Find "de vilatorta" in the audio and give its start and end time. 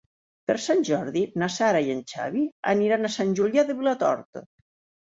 3.71-4.47